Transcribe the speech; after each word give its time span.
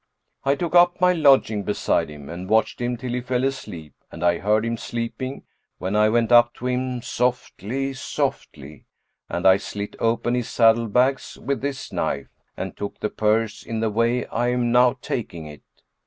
I 0.43 0.55
took 0.55 0.73
up 0.73 0.99
my 0.99 1.13
lodging 1.13 1.61
beside 1.61 2.09
him 2.09 2.27
and 2.27 2.49
watched 2.49 2.81
him 2.81 2.97
till 2.97 3.11
he 3.11 3.21
fell 3.21 3.43
asleep 3.43 3.93
and 4.11 4.23
I 4.23 4.39
heard 4.39 4.65
him 4.65 4.75
sleeping; 4.75 5.43
when 5.77 5.95
I 5.95 6.09
went 6.09 6.31
up 6.31 6.55
to 6.55 6.65
him 6.65 7.03
softly, 7.03 7.93
softly; 7.93 8.85
and 9.29 9.45
I 9.47 9.57
slit 9.57 9.95
open 9.99 10.33
his 10.33 10.49
saddle 10.49 10.87
bags 10.87 11.37
with 11.37 11.61
this 11.61 11.91
knife, 11.93 12.29
and 12.57 12.75
took 12.75 12.99
the 12.99 13.11
purse 13.11 13.61
in 13.61 13.79
the 13.79 13.91
way 13.91 14.25
I 14.25 14.47
am 14.47 14.71
now 14.71 14.97
taking 15.03 15.45
it." 15.45 15.61